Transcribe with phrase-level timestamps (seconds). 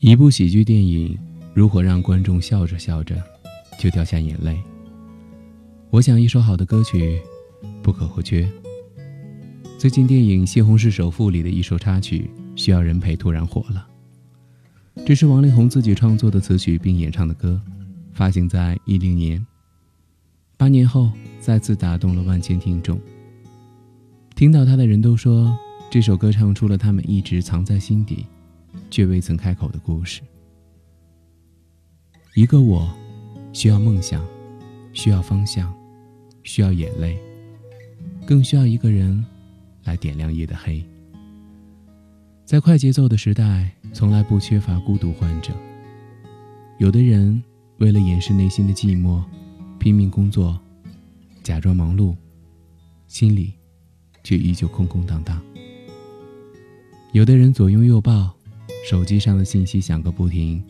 [0.00, 1.14] 一部喜剧电影
[1.52, 3.22] 如何让观众笑着笑着
[3.78, 4.58] 就掉下眼泪？
[5.90, 7.20] 我想，一首好的歌曲
[7.82, 8.50] 不可或缺。
[9.76, 13.86] 最近电影《西红柿首富》里的一首插曲《需要人陪》突然火了。
[15.04, 17.60] 这是王力宏自己创作的词曲并演唱的歌，
[18.14, 19.46] 发行在一零年。
[20.56, 22.98] 八年后，再次打动了万千听众。
[24.34, 25.54] 听到他的人都说，
[25.90, 28.24] 这首歌唱出了他们一直藏在心底。
[28.90, 30.20] 却未曾开口的故事。
[32.34, 32.92] 一个我，
[33.52, 34.26] 需要梦想，
[34.92, 35.72] 需要方向，
[36.42, 37.18] 需要眼泪，
[38.26, 39.24] 更需要一个人
[39.84, 40.84] 来点亮夜的黑。
[42.44, 45.52] 在快节奏的时代，从来不缺乏孤独患者。
[46.78, 47.40] 有的人
[47.78, 49.22] 为了掩饰内心的寂寞，
[49.78, 50.58] 拼命工作，
[51.42, 52.16] 假装忙碌，
[53.06, 53.52] 心里
[54.24, 55.40] 却依旧空空荡荡。
[57.12, 58.39] 有的人左拥右抱。
[58.84, 60.62] 手机上的信息响个不停，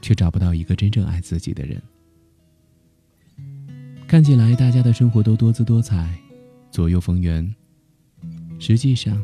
[0.00, 1.82] 却找不到一个真正爱自己的人。
[4.06, 6.18] 看起来大家的生活都多姿多彩，
[6.70, 7.54] 左右逢源，
[8.58, 9.22] 实际上，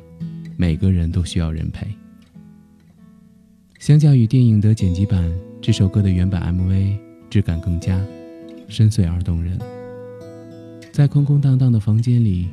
[0.56, 1.86] 每个人都需要人陪。
[3.78, 6.98] 相较于电影的剪辑版，这首歌的原版 MV
[7.30, 8.04] 质感更佳，
[8.68, 9.58] 深邃而动人。
[10.90, 12.48] 在空空荡荡的房间里，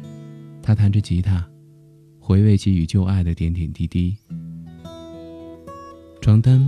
[0.62, 1.46] 他弹着吉他，
[2.20, 4.16] 回味起与旧爱的点点滴滴。
[6.26, 6.60] 床单、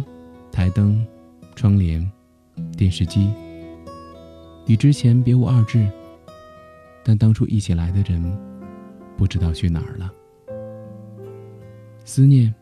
[0.52, 1.04] 台灯、
[1.56, 2.08] 窗帘、
[2.78, 3.34] 电视机，
[4.68, 5.90] 与之前别无二致。
[7.04, 8.38] 但当初一起来的人，
[9.18, 10.14] 不知道去哪儿了。
[12.06, 12.54] 思念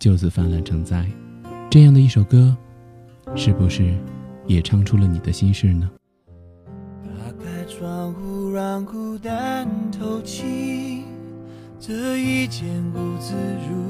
[0.00, 1.08] 就此泛滥成灾。
[1.70, 2.56] 这样的一首歌，
[3.36, 3.96] 是不是
[4.48, 5.88] 也唱出了你的心事呢？
[7.04, 11.04] 打开窗户，让孤单透气。
[11.78, 13.36] 这一间屋子
[13.70, 13.89] 如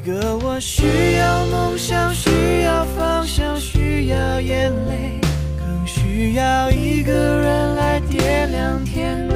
[0.00, 5.20] 一个我需要梦想需要方向需要眼泪
[5.58, 9.29] 更需要一个人来点亮天。